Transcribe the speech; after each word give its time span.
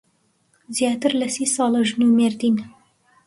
زیاتر 0.75 1.11
لە 1.21 1.27
سی 1.35 1.45
ساڵە 1.55 1.81
ژن 1.89 2.01
و 2.05 2.15
مێردین. 2.17 2.55